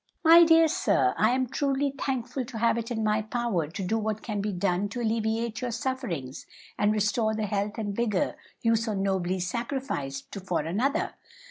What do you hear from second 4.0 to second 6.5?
can be done to alleviate your sufferings